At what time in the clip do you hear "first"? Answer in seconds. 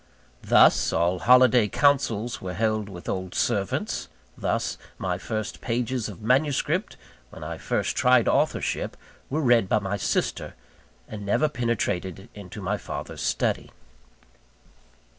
5.19-5.61, 7.59-7.95